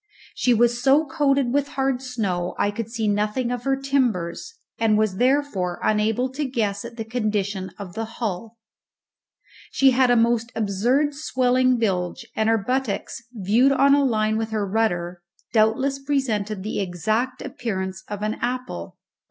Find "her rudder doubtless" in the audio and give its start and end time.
14.49-15.99